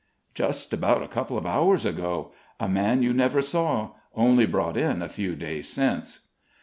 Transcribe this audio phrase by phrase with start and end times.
[0.33, 2.31] "Just about a couple of hours ago.
[2.59, 6.21] A man you never saw; only brought in a few days since."